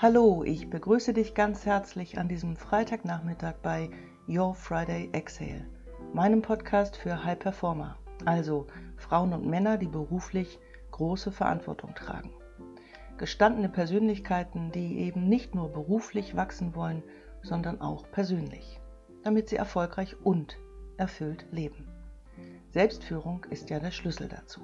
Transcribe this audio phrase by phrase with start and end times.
[0.00, 3.90] Hallo, ich begrüße dich ganz herzlich an diesem Freitagnachmittag bei
[4.28, 5.66] Your Friday Exhale,
[6.12, 10.60] meinem Podcast für High Performer, also Frauen und Männer, die beruflich
[10.92, 12.30] große Verantwortung tragen.
[13.16, 17.02] Gestandene Persönlichkeiten, die eben nicht nur beruflich wachsen wollen,
[17.42, 18.80] sondern auch persönlich,
[19.24, 20.58] damit sie erfolgreich und
[20.96, 21.88] erfüllt leben.
[22.70, 24.60] Selbstführung ist ja der Schlüssel dazu.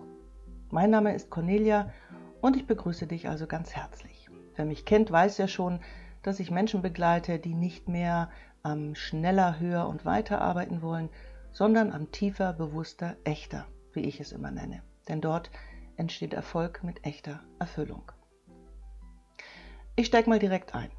[0.71, 1.93] Mein Name ist Cornelia
[2.41, 4.24] und ich begrüße dich also ganz herzlich.
[4.57, 5.81] Wer mich kennt, weiß ja schon,
[6.23, 8.31] dass ich Menschen begleite, die nicht mehr
[8.63, 11.11] am schneller, höher und weiter arbeiten wollen,
[11.53, 14.83] sondern am tiefer, bewusster, echter, wie ich es immer nenne.
[15.09, 15.51] Denn dort
[15.97, 18.11] entsteht Erfolg mit echter Erfüllung.
[19.97, 20.91] Ich steige mal direkt ein.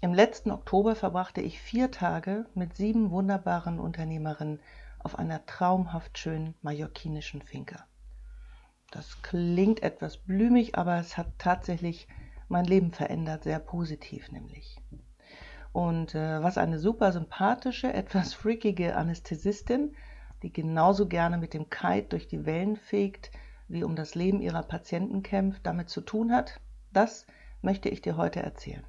[0.00, 4.60] Im letzten Oktober verbrachte ich vier Tage mit sieben wunderbaren Unternehmerinnen
[4.98, 7.86] auf einer traumhaft schönen mallorquinischen Finca.
[8.90, 12.08] Das klingt etwas blümig, aber es hat tatsächlich
[12.50, 14.80] mein Leben verändert, sehr positiv nämlich.
[15.72, 19.94] Und äh, was eine super sympathische, etwas freakige Anästhesistin,
[20.42, 23.30] die genauso gerne mit dem Kite durch die Wellen fegt,
[23.68, 26.60] wie um das Leben ihrer Patienten kämpft, damit zu tun hat,
[26.92, 27.26] das
[27.62, 28.84] möchte ich dir heute erzählen.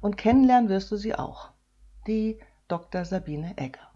[0.00, 1.50] Und kennenlernen wirst du sie auch,
[2.06, 2.38] die
[2.68, 3.04] Dr.
[3.04, 3.90] Sabine Egger.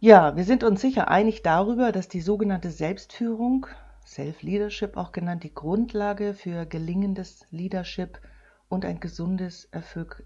[0.00, 3.66] Ja, wir sind uns sicher einig darüber, dass die sogenannte Selbstführung,
[4.06, 8.20] Self-Leadership auch genannt, die Grundlage für gelingendes Leadership
[8.68, 9.68] und ein gesundes,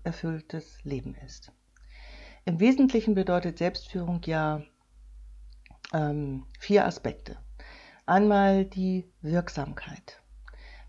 [0.05, 1.53] erfülltes Leben ist.
[2.45, 4.62] Im Wesentlichen bedeutet Selbstführung ja
[5.92, 7.36] ähm, vier Aspekte.
[8.06, 10.23] Einmal die Wirksamkeit.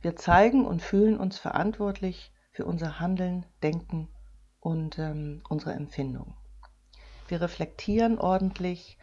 [0.01, 4.09] Wir zeigen und fühlen uns verantwortlich für unser Handeln, Denken
[4.59, 6.35] und ähm, unsere Empfindungen.
[7.27, 8.97] Wir reflektieren ordentlich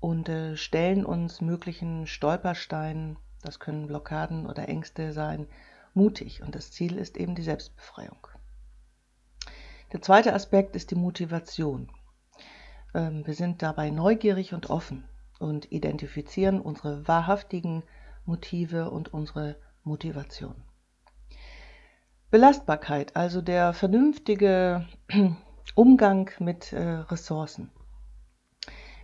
[0.00, 5.46] und äh, stellen uns möglichen Stolpersteinen, das können Blockaden oder Ängste sein,
[5.94, 6.42] mutig.
[6.42, 8.26] Und das Ziel ist eben die Selbstbefreiung.
[9.92, 11.88] Der zweite Aspekt ist die Motivation.
[12.94, 15.04] Ähm, wir sind dabei neugierig und offen
[15.38, 17.82] und identifizieren unsere wahrhaftigen
[18.24, 20.56] Motive und unsere Motivation.
[22.30, 24.86] Belastbarkeit, also der vernünftige
[25.74, 27.70] Umgang mit äh, Ressourcen.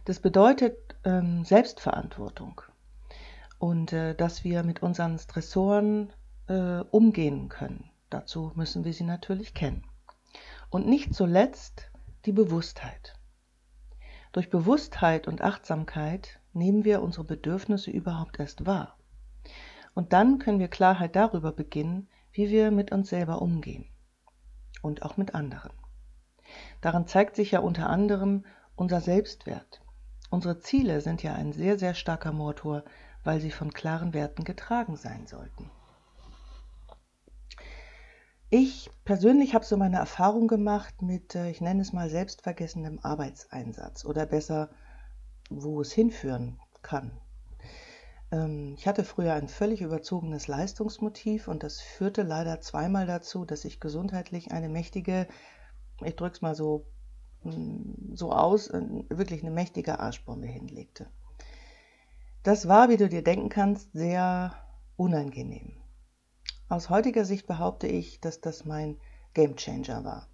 [0.04, 2.62] Das bedeutet ähm, Selbstverantwortung
[3.62, 6.12] und äh, dass wir mit unseren Stressoren
[6.48, 7.92] äh, umgehen können.
[8.10, 9.84] Dazu müssen wir sie natürlich kennen.
[10.68, 11.88] Und nicht zuletzt
[12.26, 13.14] die Bewusstheit.
[14.32, 18.98] Durch Bewusstheit und Achtsamkeit nehmen wir unsere Bedürfnisse überhaupt erst wahr.
[19.94, 23.86] Und dann können wir Klarheit darüber beginnen, wie wir mit uns selber umgehen
[24.82, 25.70] und auch mit anderen.
[26.80, 28.44] Daran zeigt sich ja unter anderem
[28.74, 29.82] unser Selbstwert.
[30.30, 32.82] Unsere Ziele sind ja ein sehr, sehr starker Motor,
[33.24, 35.70] weil sie von klaren Werten getragen sein sollten.
[38.50, 44.04] Ich persönlich habe so meine Erfahrung gemacht mit, äh, ich nenne es mal, selbstvergessenem Arbeitseinsatz
[44.04, 44.68] oder besser,
[45.48, 47.12] wo es hinführen kann.
[48.30, 53.64] Ähm, ich hatte früher ein völlig überzogenes Leistungsmotiv und das führte leider zweimal dazu, dass
[53.64, 55.26] ich gesundheitlich eine mächtige
[56.04, 56.86] ich drücke es mal so,
[57.44, 61.06] mm, so aus, äh, wirklich eine mächtige Arschbombe hinlegte.
[62.42, 64.52] Das war, wie du dir denken kannst, sehr
[64.96, 65.76] unangenehm.
[66.68, 68.98] Aus heutiger Sicht behaupte ich, dass das mein
[69.34, 70.28] Gamechanger war.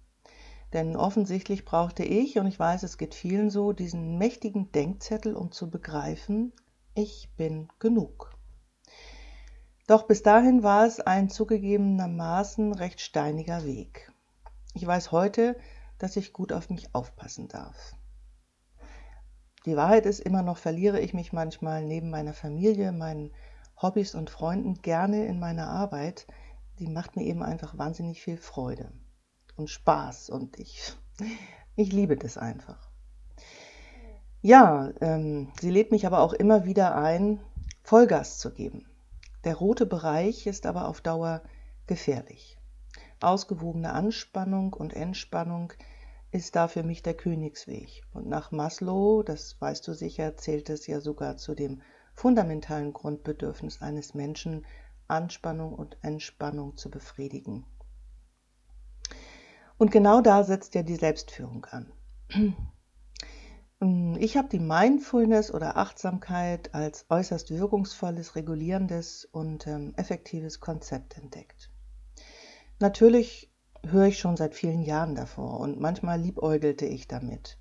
[0.73, 5.51] Denn offensichtlich brauchte ich, und ich weiß, es geht vielen so, diesen mächtigen Denkzettel, um
[5.51, 6.51] zu begreifen,
[6.95, 8.35] ich bin genug.
[9.85, 14.11] Doch bis dahin war es ein zugegebenermaßen recht steiniger Weg.
[14.73, 15.57] Ich weiß heute,
[15.99, 17.95] dass ich gut auf mich aufpassen darf.
[19.65, 23.31] Die Wahrheit ist immer noch, verliere ich mich manchmal neben meiner Familie, meinen
[23.81, 26.27] Hobbys und Freunden gerne in meiner Arbeit.
[26.79, 28.91] Die macht mir eben einfach wahnsinnig viel Freude
[29.57, 30.93] und Spaß und ich,
[31.75, 32.89] ich liebe das einfach.
[34.41, 37.41] Ja, ähm, sie lädt mich aber auch immer wieder ein,
[37.83, 38.85] Vollgas zu geben.
[39.43, 41.41] Der rote Bereich ist aber auf Dauer
[41.87, 42.57] gefährlich.
[43.19, 45.73] Ausgewogene Anspannung und Entspannung
[46.31, 48.03] ist da für mich der Königsweg.
[48.13, 51.81] Und nach Maslow, das weißt du sicher, zählt es ja sogar zu dem
[52.13, 54.65] fundamentalen Grundbedürfnis eines Menschen,
[55.07, 57.65] Anspannung und Entspannung zu befriedigen.
[59.77, 61.91] Und genau da setzt ja die Selbstführung an.
[64.17, 71.71] Ich habe die Mindfulness oder Achtsamkeit als äußerst wirkungsvolles, regulierendes und ähm, effektives Konzept entdeckt.
[72.79, 73.49] Natürlich
[73.87, 77.57] höre ich schon seit vielen Jahren davor und manchmal liebäugelte ich damit.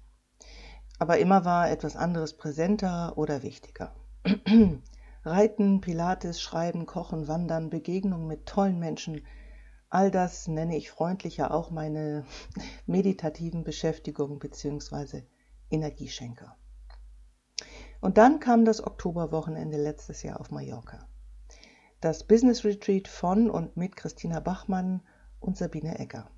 [0.99, 3.95] Aber immer war etwas anderes präsenter oder wichtiger.
[5.25, 9.23] Reiten, Pilates, Schreiben, Kochen, Wandern, Begegnungen mit tollen Menschen,
[9.91, 12.27] All das nenne ich freundlicher auch meine
[12.87, 15.23] meditativen Beschäftigungen bzw.
[15.71, 16.57] Energieschenker.
[18.01, 21.09] Und dann kam das Oktoberwochenende letztes Jahr auf Mallorca.
[22.03, 25.01] Das Business Retreat von und mit Christina Bachmann
[25.41, 26.31] und Sabine Egger.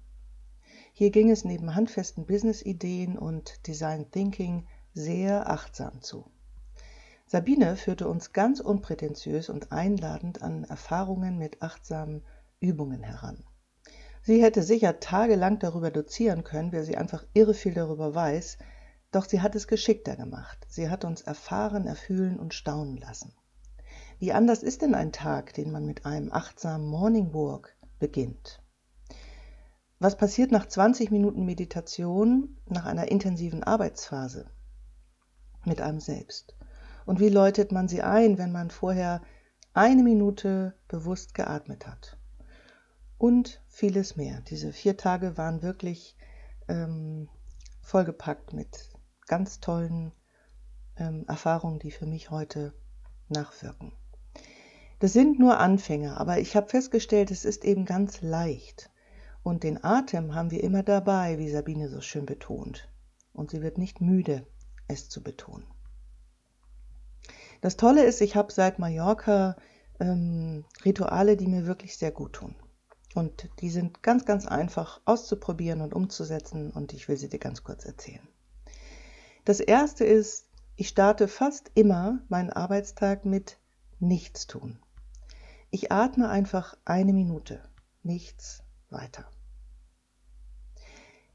[0.93, 6.31] Hier ging es neben handfesten Business-Ideen und Design Thinking sehr achtsam zu.
[7.27, 12.23] Sabine führte uns ganz unprätentiös und einladend an Erfahrungen mit achtsamen
[12.59, 13.45] Übungen heran.
[14.23, 18.59] Sie hätte sicher tagelang darüber dozieren können, wer sie einfach irre viel darüber weiß,
[19.13, 20.67] doch sie hat es geschickter gemacht.
[20.69, 23.33] Sie hat uns erfahren, erfühlen und staunen lassen.
[24.19, 28.61] Wie anders ist denn ein Tag, den man mit einem achtsamen Morning Walk beginnt?
[30.01, 34.47] Was passiert nach 20 Minuten Meditation, nach einer intensiven Arbeitsphase
[35.65, 36.57] mit einem selbst?
[37.07, 39.23] Und wie läutet man sie ein, wenn man vorher
[39.75, 42.19] eine Minute bewusst geatmet hat?
[43.21, 44.41] und vieles mehr.
[44.49, 46.17] Diese vier Tage waren wirklich
[46.69, 47.29] ähm,
[47.83, 48.89] vollgepackt mit
[49.27, 50.13] ganz tollen
[50.97, 52.73] ähm, Erfahrungen, die für mich heute
[53.29, 53.93] nachwirken.
[55.01, 58.91] Das sind nur Anfänger, aber ich habe festgestellt, es ist eben ganz leicht.
[59.43, 62.89] Und den Atem haben wir immer dabei, wie Sabine so schön betont.
[63.33, 64.47] Und sie wird nicht müde,
[64.89, 65.67] es zu betonen.
[67.61, 69.57] Das Tolle ist, ich habe seit Mallorca
[69.99, 72.55] ähm, Rituale, die mir wirklich sehr gut tun.
[73.15, 77.65] Und die sind ganz, ganz einfach auszuprobieren und umzusetzen und ich will sie dir ganz
[77.65, 78.27] kurz erzählen.
[79.45, 80.47] Das erste ist,
[80.77, 83.59] ich starte fast immer meinen Arbeitstag mit
[83.99, 84.79] nichts tun.
[85.71, 87.63] Ich atme einfach eine Minute,
[88.03, 89.25] nichts weiter.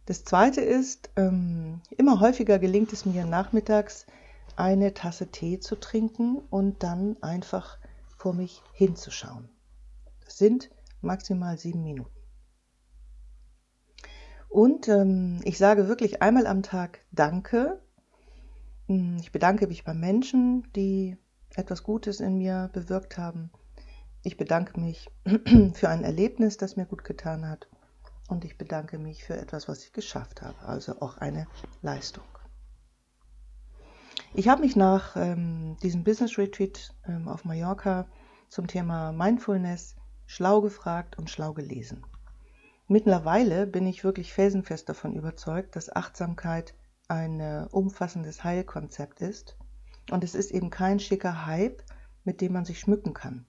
[0.06, 4.06] Das zweite ist, ähm, immer häufiger gelingt es mir nachmittags
[4.56, 7.80] eine Tasse Tee zu trinken und dann einfach
[8.18, 9.50] vor mich hinzuschauen.
[10.24, 10.70] Das sind
[11.02, 12.12] maximal sieben Minuten.
[14.50, 17.82] Und ähm, ich sage wirklich einmal am Tag Danke.
[18.88, 21.18] Hm, ich bedanke mich bei Menschen, die
[21.56, 23.52] etwas Gutes in mir bewirkt haben.
[24.26, 25.12] Ich bedanke mich
[25.74, 27.70] für ein Erlebnis, das mir gut getan hat.
[28.28, 31.46] Und ich bedanke mich für etwas, was ich geschafft habe, also auch eine
[31.84, 32.24] Leistung.
[34.34, 38.08] Ich habe mich nach ähm, diesem Business Retreat ähm, auf Mallorca
[38.50, 39.96] zum Thema Mindfulness
[40.26, 42.04] schlau gefragt und schlau gelesen.
[42.88, 46.74] Mittlerweile bin ich wirklich felsenfest davon überzeugt, dass Achtsamkeit
[47.08, 49.56] ein äh, umfassendes Heilkonzept ist
[50.10, 51.84] und es ist eben kein schicker Hype,
[52.24, 53.46] mit dem man sich schmücken kann.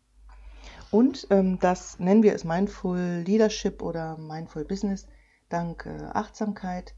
[0.90, 5.06] Und ähm, das nennen wir es Mindful Leadership oder Mindful Business
[5.48, 6.94] dank äh, Achtsamkeit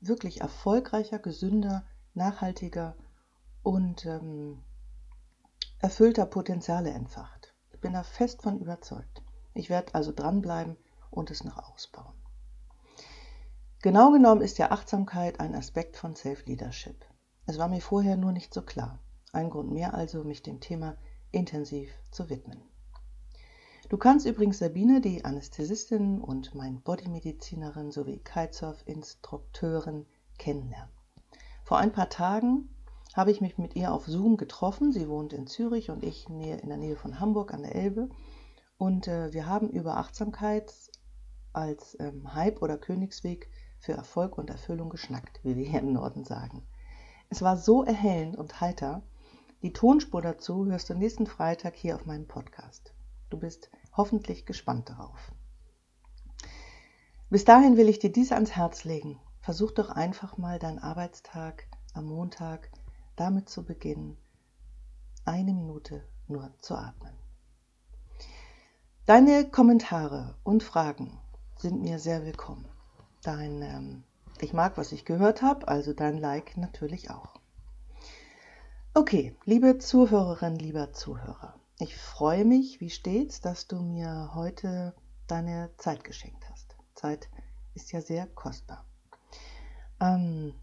[0.00, 1.84] wirklich erfolgreicher, gesünder,
[2.14, 2.96] nachhaltiger
[3.62, 4.62] und ähm,
[5.80, 7.50] erfüllter Potenziale entfacht
[7.80, 9.22] bin da fest von überzeugt.
[9.54, 10.76] Ich werde also dranbleiben
[11.10, 12.14] und es noch ausbauen.
[13.82, 17.04] Genau genommen ist ja Achtsamkeit ein Aspekt von Self-Leadership.
[17.46, 18.98] Es war mir vorher nur nicht so klar.
[19.32, 20.96] Ein Grund mehr also, mich dem Thema
[21.30, 22.62] intensiv zu widmen.
[23.90, 30.06] Du kannst übrigens Sabine, die Anästhesistin und mein Bodymedizinerin sowie Kitesurf-Instrukteurin,
[30.38, 30.94] kennenlernen.
[31.64, 32.68] Vor ein paar Tagen
[33.14, 34.92] habe ich mich mit ihr auf Zoom getroffen.
[34.92, 38.10] Sie wohnt in Zürich und ich in der Nähe von Hamburg an der Elbe.
[38.78, 40.72] Und äh, wir haben über Achtsamkeit
[41.52, 43.50] als ähm, Hype oder Königsweg
[43.80, 46.62] für Erfolg und Erfüllung geschnackt, wie wir hier im Norden sagen.
[47.28, 49.02] Es war so erhellend und heiter.
[49.62, 52.94] Die Tonspur dazu hörst du nächsten Freitag hier auf meinem Podcast.
[53.30, 55.32] Du bist hoffentlich gespannt darauf.
[57.28, 59.20] Bis dahin will ich dir dies ans Herz legen.
[59.40, 62.70] Versuch doch einfach mal deinen Arbeitstag am Montag
[63.16, 64.16] damit zu beginnen,
[65.24, 67.14] eine Minute nur zu atmen.
[69.06, 71.18] Deine Kommentare und Fragen
[71.56, 72.66] sind mir sehr willkommen.
[73.22, 74.04] Dein ähm,
[74.40, 77.40] Ich mag, was ich gehört habe, also dein Like natürlich auch.
[78.94, 84.94] Okay, liebe Zuhörerin, lieber Zuhörer, ich freue mich wie stets, dass du mir heute
[85.26, 86.76] deine Zeit geschenkt hast.
[86.94, 87.28] Zeit
[87.74, 88.84] ist ja sehr kostbar.
[90.00, 90.54] Ähm,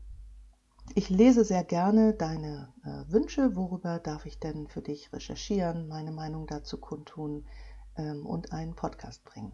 [0.96, 6.12] ich lese sehr gerne deine äh, Wünsche, worüber darf ich denn für dich recherchieren, meine
[6.12, 7.46] Meinung dazu kundtun
[7.98, 9.52] ähm, und einen Podcast bringen.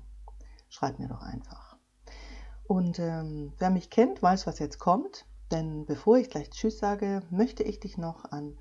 [0.69, 1.77] Schreib mir doch einfach.
[2.65, 5.25] Und ähm, wer mich kennt, weiß, was jetzt kommt.
[5.51, 8.57] Denn bevor ich gleich Tschüss sage, möchte ich dich noch an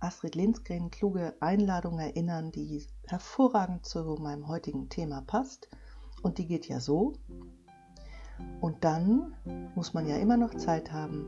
[0.00, 5.68] Astrid Lindgren kluge Einladung erinnern, die hervorragend zu meinem heutigen Thema passt.
[6.22, 7.14] Und die geht ja so.
[8.60, 9.34] Und dann
[9.74, 11.26] muss man ja immer noch Zeit haben,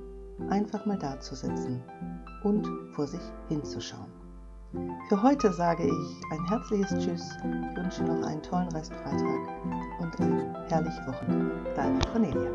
[0.49, 1.83] einfach mal dazusitzen
[2.45, 4.11] und vor sich hinzuschauen.
[5.09, 7.37] Für heute sage ich ein herzliches Tschüss,
[7.75, 11.75] wünsche noch einen tollen Restfreitag und einen herrliche Woche.
[11.75, 12.51] Deine Cornelia.